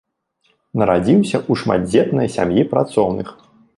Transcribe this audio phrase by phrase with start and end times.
[0.81, 3.27] Нарадзіўся ў шматдзетнай сям'і працоўных.